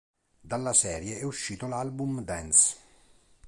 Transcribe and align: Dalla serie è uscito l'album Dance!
Dalla 0.41 0.73
serie 0.73 1.19
è 1.19 1.21
uscito 1.23 1.67
l'album 1.67 2.23
Dance! 2.23 2.75